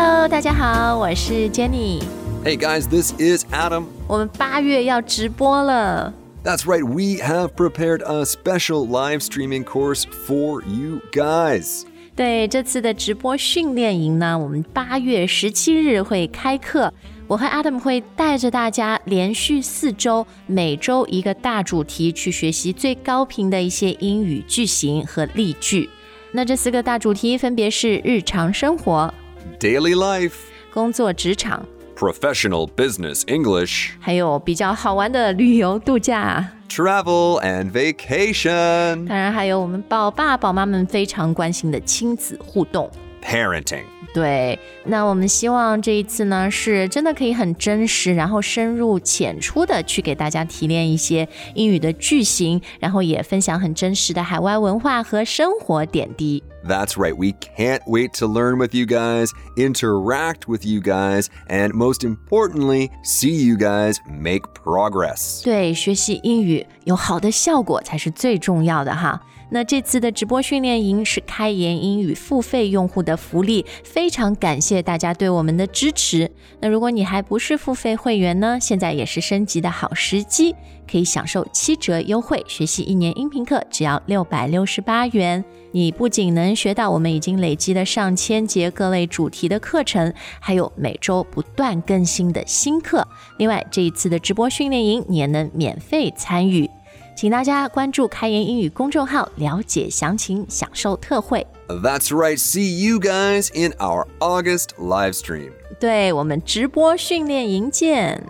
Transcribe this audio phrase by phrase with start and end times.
[0.00, 2.02] Hello，大家好，我是 Jenny。
[2.44, 3.84] Hey guys, this is Adam.
[4.06, 6.12] 我们八月要直播了，
[6.44, 11.82] That's right, we have prepared a special live streaming course for you guys.
[12.14, 16.92] 对这次的直播训练营呢，我们八月十七日会开课。
[17.28, 25.90] 我和 Adam 会带着大家连续四周，每周一个大主题，去学习最高频的一些英语句型和例句。
[26.30, 29.12] 那这四个大主题分别是日常生活、
[29.58, 30.32] Daily life,
[30.72, 31.64] 工作职场，
[31.96, 36.52] professional business English, 还有比较好玩的旅游度假。
[36.68, 39.06] travel, and vacation.
[39.06, 42.90] 当然还有我们宝爸宝妈们非常关心的亲子互动。
[43.22, 43.84] Parenting.
[44.14, 56.42] 对，那我们希望这一次呢，是真的可以很真实，然后深入浅出的去给大家提炼一些英语的句型，然后也分享很真实的海外文化和生活点滴。
[56.64, 61.72] That's right, we can't wait to learn with you guys, interact with you guys, and
[61.72, 65.42] most importantly, see you guys make progress.
[65.44, 69.20] 对，学习英语有好的效果才是最重要的哈。
[69.53, 76.31] 那这次的直播训练营是开言英语付费用户的福利，非常感谢大家对我们的支持。
[76.61, 80.55] 那如果你还不是付费会员呢，现在也是升级的好时机，
[80.89, 85.43] 可以享受七折优惠，学习一年音频课只要六百六十八元。
[85.73, 93.05] 你不仅能学到我们已经累积的上千节各类主题的课程，还有每周不断更新的新课。
[93.37, 96.69] 另外，这一次的直播训练营你也能免费参与。
[97.16, 101.46] 请大家关注开言英语公众号，了解详情，享受特惠。
[101.68, 105.50] That's right, see you guys in our August live stream.
[105.80, 108.22] 对我们直播训练营见。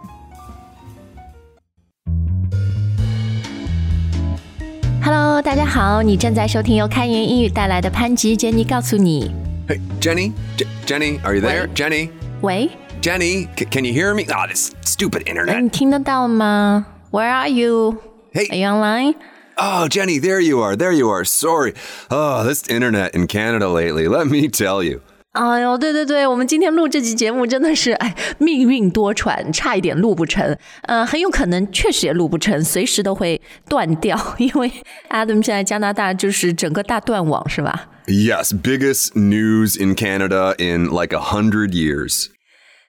[5.03, 9.31] Hello，大家好，你正在收听由开言英语带来的潘吉杰尼告诉你。
[9.69, 10.33] Hey, Jenny?
[10.57, 11.69] J- Jenny, are you there?
[11.69, 11.75] Wait.
[11.75, 12.11] Jenny?
[12.41, 12.71] 喂，
[13.03, 14.25] Jenny, c- can you hear me?
[14.29, 15.61] Ah, this stupid 哎， internet.
[15.61, 16.87] 你听得到吗？
[17.11, 17.97] Where are you?
[18.35, 19.15] Are Hey, you online?
[19.59, 20.77] oh, Jenny, there you are.
[20.77, 21.25] There you are.
[21.25, 21.73] Sorry.
[22.11, 25.01] Oh, this internet in Canada lately, let me tell you.
[25.33, 30.57] 哎呦，对对对，我们今天录这期节目真的是哎，命运多舛，差一点录不成。
[30.85, 34.73] 呃，很有可能确实也录不成，随时都会断掉，因为
[35.11, 37.87] Adam 现在加拿大就是整个大断网，是吧？
[38.07, 42.29] Yes, biggest news in Canada in like a hundred years.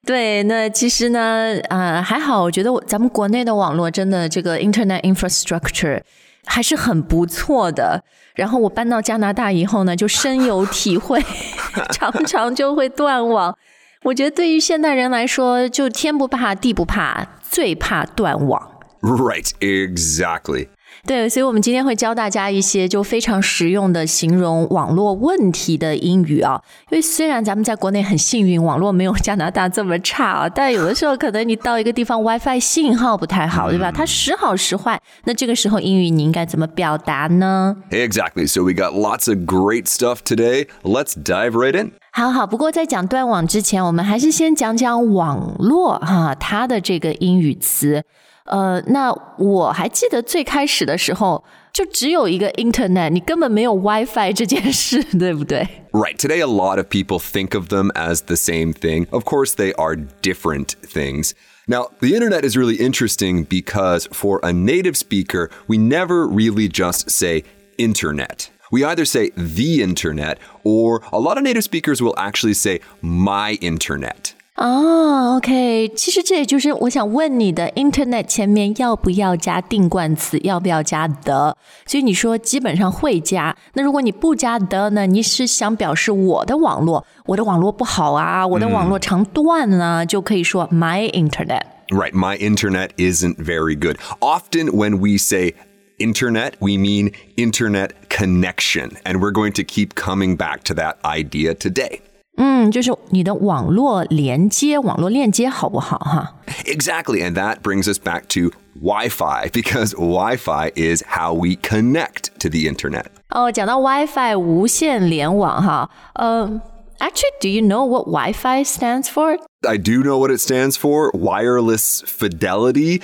[0.05, 6.01] 对，那其实呢，呃，还好，我觉得咱们国内的网络真的这个 Internet infrastructure
[6.45, 8.03] 还是很不错的。
[8.35, 11.23] 然后我搬到加拿大以后呢，就深有体会，
[11.93, 13.57] 常常就会断网。
[14.03, 18.81] 我觉得对于现代人来说，就天不怕地不怕，最怕断网。
[19.03, 20.69] Right, exactly.
[21.05, 26.63] 对，所以，我们今天会教大家一些就非常实用的形容网络问题的英语啊。
[26.91, 33.91] 因为虽然咱们在国内很幸运，网络没有加拿大这么差啊，但有的时候可能你到一个地方 WiFi 信号不太好，对吧？
[33.91, 38.47] 它时好时坏，那这个时候英语你应该怎么表达呢？Exactly.
[38.47, 40.69] So we got lots of great stuff today.
[40.85, 41.95] Let's dive right in.
[42.13, 48.05] 好好，不过在讲断网之前，我们还是先讲讲网络哈，它的这个英语词。
[48.46, 55.68] 呃，那我还记得最开始的时候，就只有一个 Internet，你根本没有 WiFi 这件事，对不对？
[55.92, 56.18] Right.
[56.18, 59.08] Today, a lot of people think of them as the same thing.
[59.10, 61.34] Of course, they are different things.
[61.68, 67.10] Now, the internet is really interesting because for a native speaker, we never really just
[67.10, 67.44] say
[67.78, 68.50] internet.
[68.72, 73.58] We either say the internet or a lot of native speakers will actually say my
[73.60, 74.31] internet.
[74.56, 81.56] 哦，OK，其实这也就是我想问你的，Internet 前面要不要加定冠词，要不要加的？
[81.86, 83.56] 所以你说基本上会加。
[83.74, 85.06] 那如果你不加的呢？
[85.06, 91.62] 你是想表示我的网络，我的网络不好啊，我的网络常断啊，就可以说 my Internet。
[91.90, 93.98] Right, my internet isn't very good.
[94.20, 95.54] Often when we say
[96.00, 98.94] internet, we mean internet connection.
[99.06, 102.02] And we're going to keep coming back to that idea today.
[102.38, 106.36] 嗯，就是你的网络连接，网络链接好不好哈？
[106.66, 107.24] Exactly.
[107.24, 112.30] And that brings us back to Wi Fi because Wi Fi is how we connect
[112.40, 113.06] to the internet.
[113.30, 116.62] 哦，讲到 WiFi 无线联网哈，呃，
[117.00, 119.38] Actually, do you know what Wi-Fi stands for?
[119.68, 123.02] I do know what it stands for wireless fidelity.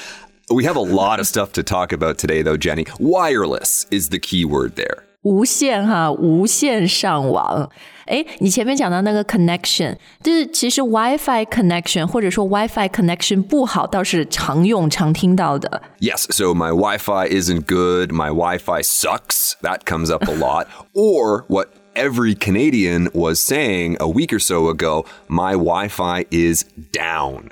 [0.49, 2.87] We have a lot of stuff to talk about today, though, Jenny.
[2.99, 5.03] Wireless is the key word there.
[5.21, 7.69] 无线哈，无线上网。
[8.07, 15.81] 哎，你前面讲到那个 connection，就是其实 WiFi connection 或者说 WiFi connection 不好，倒是常用常听到的。
[15.99, 19.53] Yes, so my Wi Fi isn't good, my Wi Fi sucks.
[19.61, 20.67] That comes up a lot.
[20.93, 26.65] or what every Canadian was saying a week or so ago, my Wi Fi is
[26.91, 27.49] down.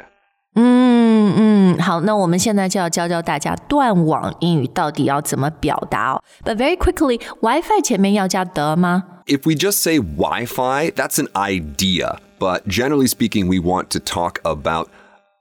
[0.56, 6.22] 嗯嗯，好，那我们现在就要教教大家断网英语到底要怎么表达哦。
[6.44, 9.04] But very quickly, Wi-Fi 前面要加的吗？
[9.28, 12.18] If we just say Wi Fi, that's an idea.
[12.38, 14.90] But generally speaking, we want to talk about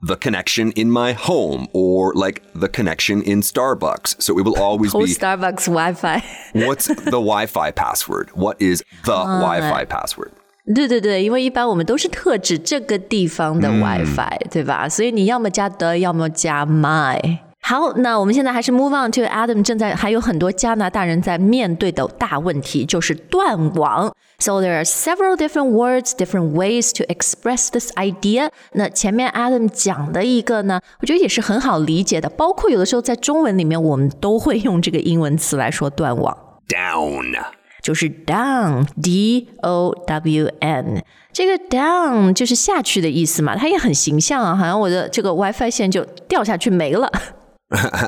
[0.01, 4.21] the connection in my home or like the connection in Starbucks.
[4.21, 6.23] So it will always Oh, be Starbucks Wi-Fi。
[6.67, 8.31] what's the Wi Fi password?
[8.35, 10.33] What is the Wi Fi password?
[10.74, 14.90] 对对对，因为一般我们都是特指这个地方的 WiFi，、对吧？
[14.90, 17.40] 所以你要么加的，要么加 my。
[17.62, 24.14] 好，那我们现在还是 move on to Adam 正在还有很多加拿大人在面对的大问题，就是断网。
[24.38, 28.50] So there are several different words, different ways to express this idea。
[28.74, 36.38] 那前面 Adam 讲的一个呢，我觉得也是很好理解的，包括有的时候在中文里面，我们都会用这个英文词来说断网。
[36.68, 37.36] Down.
[37.85, 41.03] 就是 down，d o w n。
[41.33, 47.11] 这个 down 就是下去的意思嘛，它也很形象啊，好像我的这个 WiFi 线就掉下去没了。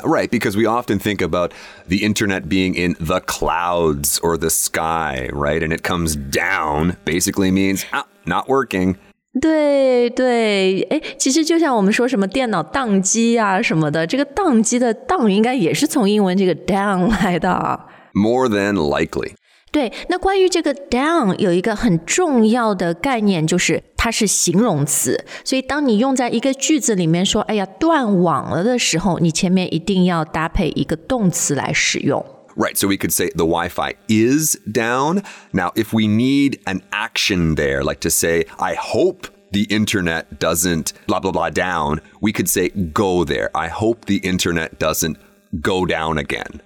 [0.02, 1.52] right, because we often think about
[1.86, 5.62] the internet being in the clouds or the sky, right?
[5.62, 8.96] And it comes down basically means ah, not working.
[9.40, 17.86] 对对，哎，其实就像我们说什么电脑宕机啊什么的，这个宕机的宕应该也是从英文这个 down 来的啊。
[18.14, 19.34] More than likely.
[19.70, 32.22] 对，那关于这个 down 有一个很重要的概念，就是它是形容词，所以当你用在一个句子里面说“哎呀断网了”的时候，你前面一定要搭配一个动词来使用。
[32.54, 35.22] Right, so we could say the Wi Fi is down.
[35.52, 40.92] Now, if we need an action there, like to say, I hope the internet doesn't
[41.06, 43.48] blah, blah, blah down, we could say go there.
[43.54, 45.16] I hope the internet doesn't
[45.62, 46.60] go down again.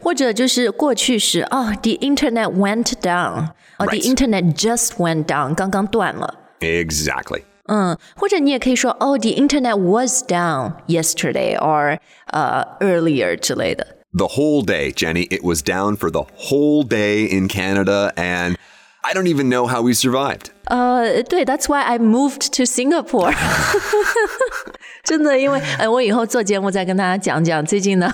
[0.00, 4.16] 或者就是过去时哦，the internet went down，哦、t h e Right.
[4.16, 6.34] internet just went down，刚刚断了。
[6.60, 7.42] Exactly.
[7.66, 13.86] 嗯，或者你也可以说哦，the internet was down yesterday or 呃、earlier 之类的。
[14.12, 18.56] The whole day, Jenny, it was down for the whole day in Canada, and
[19.02, 20.50] I don't even know how we survived.
[20.68, 23.34] 呃，对，That's why I moved to Singapore
[25.02, 27.62] 。真的，因为呃，我以后做节目再跟大家讲讲。
[27.64, 28.10] 最近呢，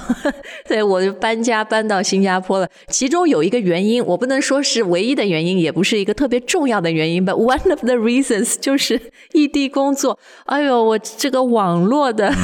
[0.66, 2.68] 对我就搬家搬到新加坡了。
[2.88, 9.00] 其中有一个原因，我不能说是唯一的原因，也不是一个特别重要的原因，but one of the reasons 就是
[9.32, 10.18] 异地工作。
[10.46, 12.34] 哎呦，我这个网络的，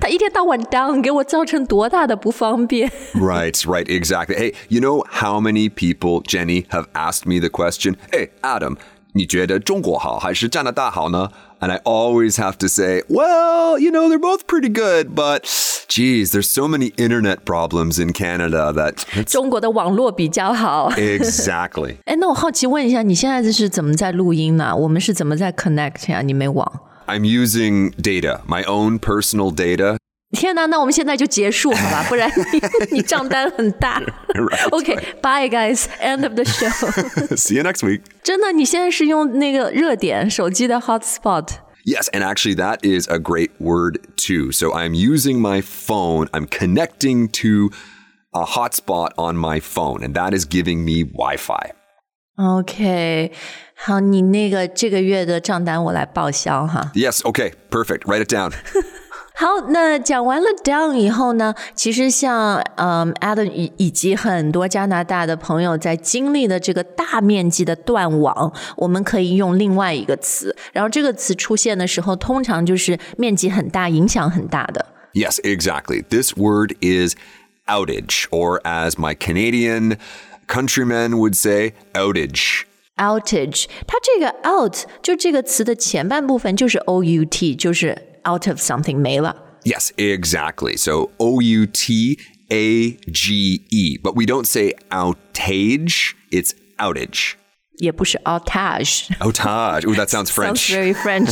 [0.00, 2.90] 它一天到晚 down， 给我造成多大的不方便。
[3.12, 4.36] Right, right, exactly.
[4.36, 8.78] Hey, you know how many people, Jenny, have asked me the question, Hey, Adam,
[9.14, 11.30] 你觉得中国好还是加拿大好呢?
[11.58, 15.42] And I always have to say, well, you know, they're both pretty good, but
[15.88, 19.24] geez, there's so many internet problems in Canada that.
[19.24, 20.90] 中国的网络比较好。
[20.92, 21.96] exactly.
[22.06, 24.74] 哎，那我好奇问一下，你现在这是怎么在录音呢？
[24.74, 26.22] 我们是怎么在 connect 呀？
[26.22, 26.80] 你没网？
[27.06, 29.96] I'm using data, my own personal data.
[30.34, 32.06] 天哪，那我们现在就结束好吧？
[32.08, 32.60] 不然你
[32.92, 34.00] 你账单很大。
[34.34, 34.68] Right.
[34.70, 37.36] OK，bye、guys, end of the show 。
[37.36, 38.02] See you next week.
[38.22, 41.48] 真的，你现在是用那个热点手机的 hotspot。
[41.84, 44.52] Yes, and actually, that is a great word too.
[44.52, 47.74] So I'm using my phone, I'm connecting to
[48.32, 51.72] a hotspot on my phone, and that is giving me Wi Fi.
[52.36, 53.32] OK，
[53.74, 56.92] 好，你那个这个月的账单我来报销哈。
[56.94, 58.04] Yes, okay, perfect.
[58.04, 58.52] Write it down.
[59.34, 74.86] 好，那讲完了 down 以后呢，其实像嗯 Adam 以以及很多加拿大的朋友在经历的这个大面积的断网，我们可以用另外一个词，然后这个词出现的时候，通常就是面积很大、影响很大的。
[75.12, 76.04] Yes, exactly.
[76.08, 77.16] This word is
[77.66, 79.96] outage, or as my Canadian
[80.46, 82.62] countrymen would say, outage.
[82.96, 89.34] outage，它这个 out 就这个词的前半部分就是 o u t，就是 out of something 没了。
[89.64, 90.76] Yes, exactly.
[90.76, 92.18] So O U T
[92.50, 93.98] A G E.
[94.02, 97.34] But we don't say outage, it's outage.
[97.78, 99.86] 也不是 outage， Outage.
[99.86, 100.68] Ooh, that sounds sounds French.
[100.70, 101.30] very French。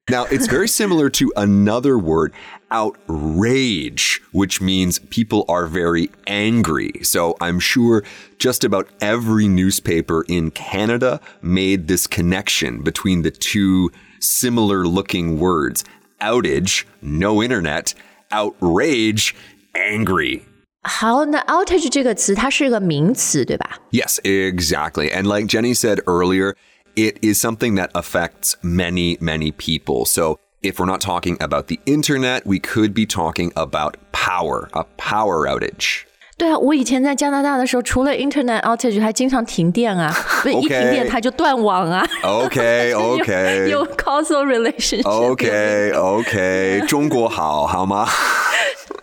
[0.09, 2.33] now, it's very similar to another word,
[2.69, 6.91] outrage, which means people are very angry.
[7.03, 8.03] So I'm sure
[8.39, 15.85] just about every newspaper in Canada made this connection between the two similar looking words
[16.19, 17.93] outage, no internet,
[18.31, 19.33] outrage,
[19.73, 20.41] angry.
[20.83, 23.79] 好，那 outage 这个词它是个名词，对吧？
[23.91, 25.11] Yes, exactly.
[25.11, 26.55] And like Jenny said earlier,
[26.95, 30.05] it is something that affects many, many people.
[30.05, 34.83] So if we're not talking about the internet, we could be talking about power, a
[34.97, 36.05] power outage.
[36.39, 42.05] 对啊，我以前在加拿大的时候，除了 Internet outage，还经常停电啊，不 是一停电它就断网啊。
[42.21, 43.67] Okay, 有 okay.
[43.67, 45.03] 有 causal relationship。
[45.03, 46.85] Okay, okay.
[46.87, 48.05] 中国好，好吗？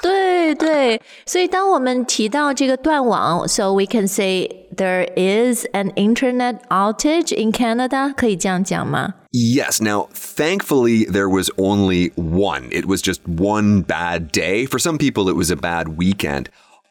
[0.03, 9.15] 对对，所以当我们提到这个断网，so we can say there is an internet outage in Canada，可以这样讲吗？
[9.31, 9.83] Yes.
[9.83, 12.69] Now, thankfully, there was only one.
[12.71, 14.67] It was just one bad day.
[14.67, 16.47] For some people, it was a bad weekend.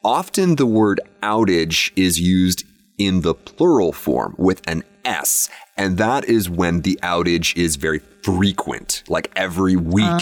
[0.06, 2.64] Often the word outage is used
[2.98, 8.02] in the plural form with an S, and that is when the outage is very
[8.24, 10.22] frequent, like every week.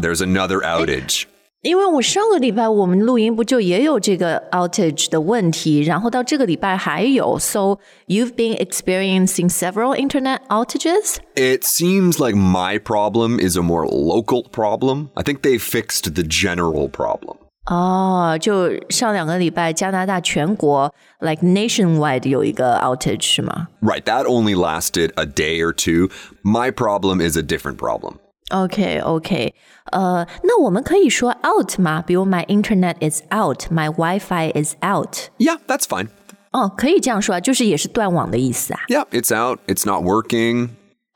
[0.00, 1.26] There's another outage.
[1.62, 11.16] 因为我上个礼拜我们录音不就也有这个 outage 的问题，然后到这个礼拜还有，so you've been experiencing several internet outages。
[11.36, 15.08] It seems like my problem is a more local problem.
[15.14, 17.38] I think they fixed the general problem.
[17.68, 23.68] 哦，就上两个礼拜加拿大全国 like nationwide 有一个 outage 是吗？
[23.80, 26.10] Right, that only lasted a day or two.
[26.42, 28.16] My problem is a different problem.
[28.50, 29.54] OK OK，
[29.90, 32.02] 呃，那我们可以说 out 吗？
[32.02, 35.30] 比如 My internet is out，My WiFi is out。
[35.38, 36.08] Yeah, that's fine.
[36.52, 38.80] 哦，可以这样说啊，就是也是断网的意思啊。
[38.88, 39.60] Yeah, it's out.
[39.66, 40.68] It's not working.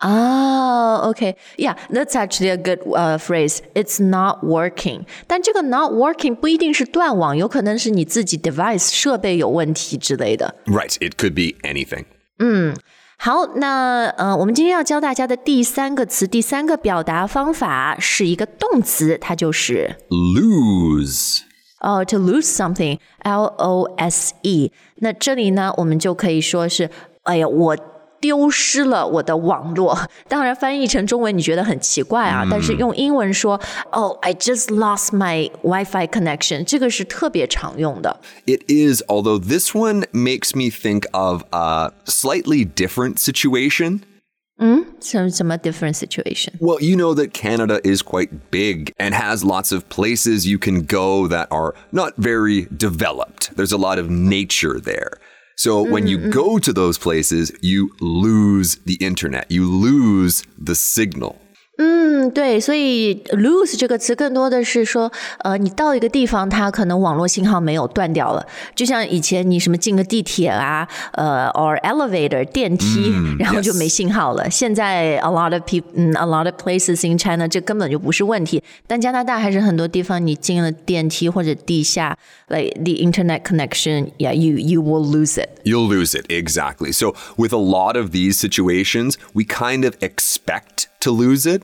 [0.02, 3.58] 啊、o k y e a h that's actually a good uh, phrase.
[3.74, 5.06] It's not working.
[5.26, 10.54] 但这个 not working 不一定是断网，有可能是你自己 device 设备有问题之类的。
[10.66, 12.04] Right, it could be anything.
[13.20, 21.40] 好，那呃，我们今天要教大家的第三个词，第三个表达方法是一个动词，它就是 Lose.
[21.80, 24.70] 哦、t o lose something，L O S E。
[24.96, 26.88] 那这里呢，我们就可以说是，
[27.24, 27.76] 哎呀，我
[28.22, 29.96] 丢失了我的网络。
[30.28, 33.60] 当然，翻译成中文你觉得很奇怪啊，但是用英文说，
[33.92, 38.20] 哦，I just lost my WiFi connection，这个是特别常用的。
[38.46, 44.00] It is, although this one makes me think of a slightly different situation.
[45.00, 46.54] 什什么 different situation？
[46.58, 50.84] Well, you know that Canada is quite big and has lots of places you can
[50.84, 53.54] go that are not very developed.
[53.54, 55.18] There's a lot of nature there.
[55.55, 56.39] So when you mm-hmm, mm-hmm.
[56.39, 61.39] go to those places, you lose the internet, you lose the signal.
[62.22, 68.46] 嗯，对，所以 lose 这个词更多的是说，呃，你到一个地方，它可能网络信号没有断掉了，
[68.76, 74.48] 就像以前你什么进个地铁啊，呃，or elevator 电梯，然后就没信号了。
[74.48, 78.62] 现在 a lot of people，嗯，a lot of places in China，这根本就不是问题。
[78.86, 85.48] 但加拿大还是很多地方，你进了电梯或者地下，like the internet connection，yeah，you you will lose it。
[85.64, 86.92] You'll lose it, exactly.
[86.92, 91.62] So, with a lot of these situations, we kind of expect to lose it.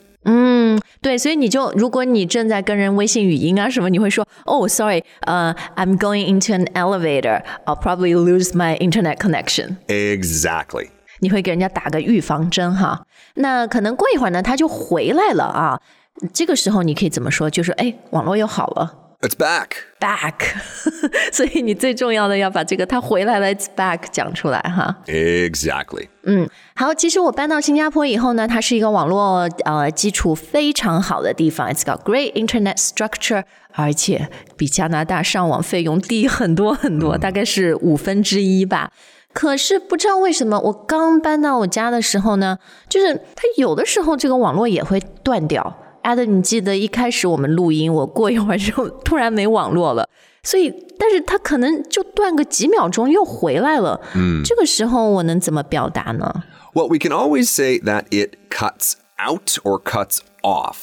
[1.01, 7.41] 对，所以你就如果你正在跟人微信语音啊什么，你会说，Oh, sorry, 呃、I'm going into an elevator.
[7.65, 9.77] I'll probably lose my internet connection.
[9.87, 10.89] Exactly.
[11.21, 13.05] 你会给人家打个预防针哈。
[13.35, 15.79] 那可能过一会儿呢，他就回来了啊。
[16.33, 17.49] 这个时候你可以怎么说？
[17.49, 19.08] 就是哎，网络又好了。
[19.21, 19.71] It's back.
[19.99, 20.55] Back，
[21.33, 24.95] 所以你最重要的要把这个它回来了，it's back 讲出来哈。
[25.07, 26.07] Exactly.
[26.23, 38.93] 嗯好，其实我搬到新加坡以后呢，它是一个网络呃基础非常好的地方，It's got great internet structure，而且比加拿大上网费用低很多很多，大概是五分之一吧。
[39.33, 42.57] 可是不知道为什么，我刚搬到我家的时候呢，
[42.87, 45.77] 就是它有的时候这个网络也会断掉。
[46.15, 50.09] Adam，你记得一开始我们录音，我过一会儿就突然没网络了，
[50.43, 53.99] 所以，但是他可能就断个几秒钟又回来了。
[54.15, 60.75] 嗯，这个时候我能怎么表达呢？Well, we can always say that it cuts out or cuts off.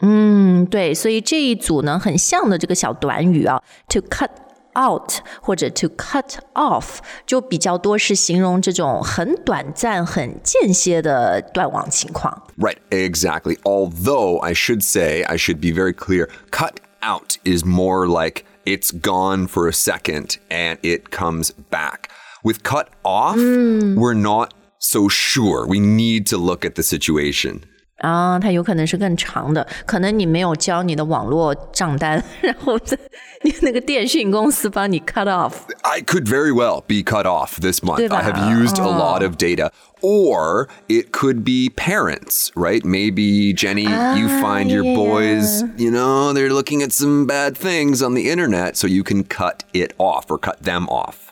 [0.00, 4.28] 嗯，对，所以这一组呢，很像的这个小短语啊，to cut
[4.77, 12.47] out 或者 to cut off，就比较多是形容这种很短暂、很间歇的断网情况。
[12.57, 13.57] Right, exactly.
[13.63, 18.91] Although I should say, I should be very clear, cut out is more like it's
[18.91, 22.09] gone for a second and it comes back.
[22.43, 25.65] With cut off, we're not so sure.
[25.67, 27.63] We need to look at the situation.
[27.97, 32.97] 啊，它有可能是更长的，可能你没有交你的网络账单，然后在
[33.43, 35.53] 你那个电讯公司帮你 cut off。
[35.83, 38.01] I could very well be cut off this month.
[38.11, 38.49] I have 对吧？
[38.49, 39.71] used a lot of data.
[40.01, 42.83] Or it could be parents, right?
[42.83, 44.95] Maybe, Jenny, you find your yeah.
[44.95, 49.23] boys, you know, they're looking at some bad things on the internet, so you can
[49.23, 51.26] cut it off or cut them off.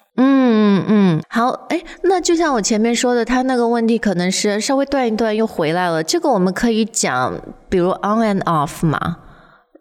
[1.29, 9.17] 好，哎，那就像我前面说的，他那个问题可能是稍微断一断又回来了，这个我们可以讲，比如 on and off 嘛，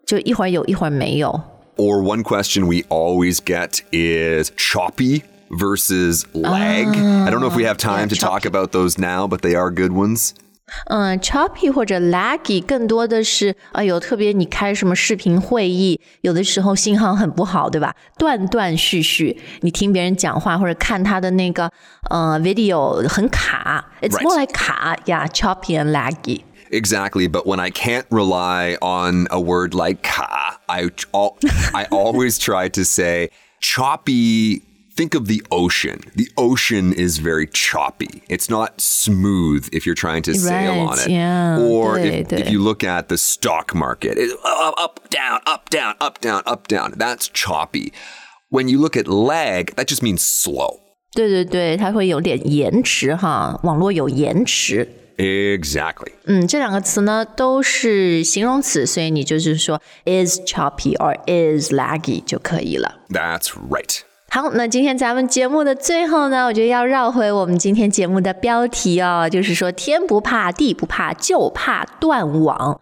[0.07, 1.41] 就一会儿有一会儿没有。
[1.77, 6.87] Or one question we always get is choppy versus lag.
[6.95, 9.71] I don't know if we have time to talk about those now, but they are
[9.71, 10.33] good ones.
[10.87, 17.93] 嗯，choppy 或者 laggy 更多的是，哎呦，特别你开什么视频会议，有的时候信号很不好，对吧？
[18.17, 21.69] 断断续续，你听别人讲话或者看他的那个
[22.09, 26.43] 呃 video 很卡，it's more like 卡，yeah，choppy and laggy。
[26.71, 31.37] Exactly, but when I can't rely on a word like ka, I al-
[31.75, 33.31] I always try to say
[33.61, 34.63] choppy.
[34.97, 36.01] Think of the ocean.
[36.15, 38.23] The ocean is very choppy.
[38.29, 41.09] It's not smooth if you're trying to sail Right, on it.
[41.09, 42.41] yeah, or 对， if, 对。
[42.41, 46.43] if you look at the stock market, it's up, up, down, up, down, up, down,
[46.45, 46.93] up, down.
[46.99, 47.93] That's choppy.
[48.51, 50.81] When you look at lag, that just means slow.
[51.15, 54.87] 对对对，它会有点延迟哈，网络有延迟。
[55.17, 56.13] Exactly.
[56.27, 63.01] 嗯，这两个词呢都是形容词，所以你就是说 is choppy or is laggy 就可以了。
[63.09, 64.01] That's right.
[64.36, 72.82] 好，那今天咱们节目的最后呢，我觉得要绕回我们今天节目的标题哦，就是说天不怕地不怕，就怕断网。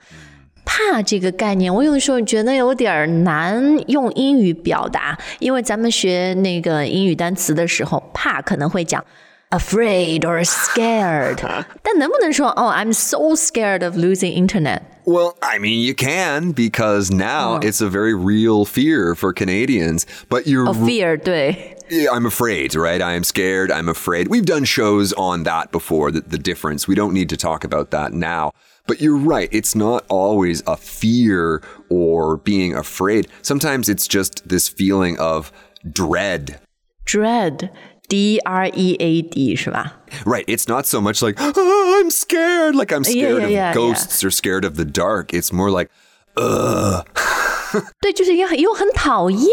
[0.66, 9.06] 怕这个概念，我有的时候觉得有点难用英语表达，因为咱们学那个英语单词的时候，怕可能会讲
[9.53, 11.39] afraid or scared，
[11.83, 14.83] 但能不能说哦，I'm so scared of losing internet？
[15.07, 20.05] Well, I mean, you can because now it's a very real fear for Canadians.
[20.29, 23.01] But you're, of fear，对， Yeah, I'm afraid, right?
[23.01, 23.73] I am scared.
[23.73, 24.29] I'm afraid.
[24.29, 26.87] We've done shows on that before, the, the difference.
[26.87, 28.51] We don't need to talk about that now.
[28.87, 29.49] But you're right.
[29.51, 33.29] It's not always a fear or being afraid.
[33.41, 35.51] Sometimes it's just this feeling of
[35.91, 36.61] dread.
[37.07, 37.71] dread。
[38.13, 39.95] D R E A D 是吧？
[40.25, 40.45] Right.
[40.47, 41.53] It's not so much like, "Ah,
[42.01, 45.33] I'm scared, like I'm scared yeah, of yeah, ghosts or scared of the dark.
[45.35, 45.91] It's more like,
[46.37, 47.05] ugh.
[48.01, 49.47] 对，就是又又很讨厌，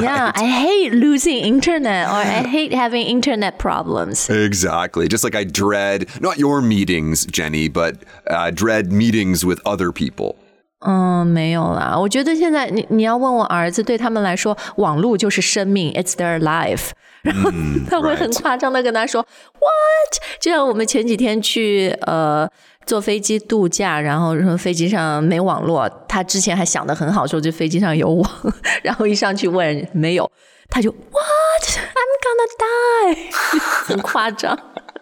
[0.00, 4.30] Yeah, I hate losing internet or I hate having internet problems.
[4.30, 5.08] Exactly.
[5.08, 7.96] Just like I dread, not your meetings, Jenny, but
[8.28, 10.36] uh, dread meetings with other people.
[10.87, 11.97] 嗯，没有啦。
[11.97, 16.89] 我觉得现在你你要问我儿子，对他们来说，网络就是生命，It's their life。
[17.23, 17.49] 然后
[17.89, 19.19] 他会很夸张的跟他说、
[19.53, 20.21] What？
[20.39, 22.47] 就像我们前几天去呃
[22.85, 28.31] 坐飞机度假，然后说飞机上没网络，他之前还想的很好，说这飞机上有网，
[28.83, 30.31] 然后一上去问没有，
[30.69, 33.17] 他就 What？I'm gonna die，
[33.89, 34.55] 很夸张。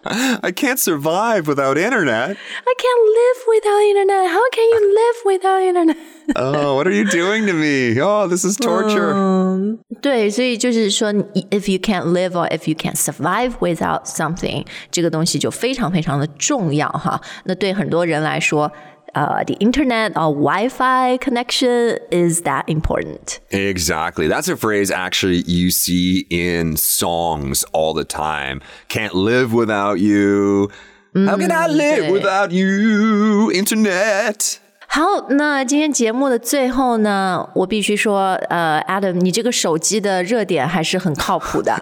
[0.04, 2.30] I can't survive without internet.
[2.30, 4.30] I can't live without internet.
[4.30, 5.96] How can you live without internet?
[6.36, 8.00] Oh, what are you doing to me?
[8.00, 9.76] Oh, this is torture.
[10.00, 17.20] 对，所以就是说你，if you can't live or if you can't survive without something，这个东西就非常非常的重要哈。
[17.44, 18.70] 那对很多人来说，
[19.13, 23.39] uh, 呃、t h e internet or Wi-Fi connection is that important.
[23.51, 24.27] Exactly.
[24.27, 28.61] That's a phrase actually you see in songs all the time.
[28.89, 30.71] Can't live without you.
[31.13, 33.51] How can I mm, live without you?
[33.51, 34.59] Internet.
[34.92, 41.78] 好，那今天节目的最后呢，我必须说，呃，Adam，你这个手机的热点还是很靠谱的。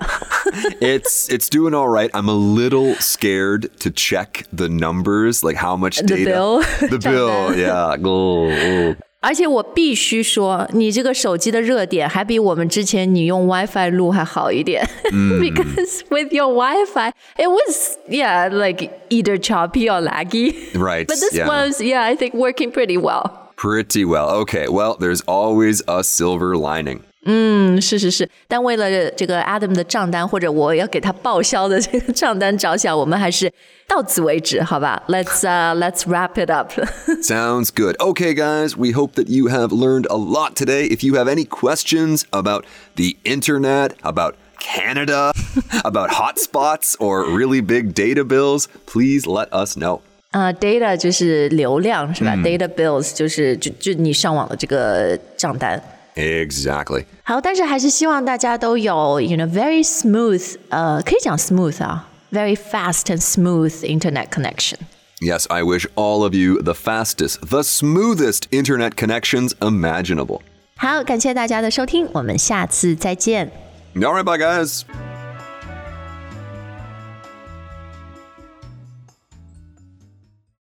[0.80, 2.10] It's it's doing all right.
[2.10, 6.24] I'm a little scared to check the numbers, like how much The data.
[6.24, 6.62] bill.
[6.88, 7.96] The bill, yeah.
[8.02, 8.96] Oh, oh.
[9.20, 14.88] 而且我必须说，你这个手机的热点还比我们之前你用 WiFi 录还好一点。
[15.10, 20.54] Because with your Wi-Fi, it was yeah like either choppy or laggy.
[20.74, 21.48] Right, But this yeah.
[21.48, 23.50] was yeah I think working pretty well.
[23.56, 24.28] Pretty well.
[24.42, 24.68] Okay.
[24.68, 27.02] Well, there's always a silver lining.
[27.28, 33.52] 嗯，是是是，但为了这个 Adam 的账单或者我要给他报销的这个账单着想，我们还是
[33.88, 35.02] 到此为止，好吧？
[35.08, 36.70] Let's uh let's wrap it up.
[37.22, 37.96] Sounds good.
[37.98, 40.86] Okay, guys, we hope that you have learned a lot today.
[40.86, 45.32] If you have any questions about the internet, about Canada,
[45.82, 50.00] about hotspots, or really big data bills, please let us know.
[50.30, 55.82] 啊、d a t a 就是流量是吧、d a t a bills 就是就就你上网的这个账单。
[56.14, 57.04] Exactly.
[57.22, 64.76] 好，但是还是希望大家都有，you know very smooth，呃，可以讲 smooth 啊，very fast and smooth internet connection。
[65.20, 70.40] Yes, I wish all of you the fastest, the smoothest internet connections imaginable.
[70.76, 73.50] 好，感谢大家的收听，我们下次再见。
[73.94, 74.82] All right, bye, guys.